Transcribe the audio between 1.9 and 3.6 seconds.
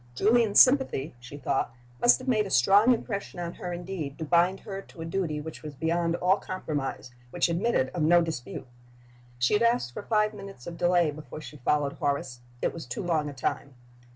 must have made a strong impression on